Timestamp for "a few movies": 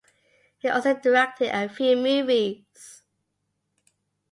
1.51-3.03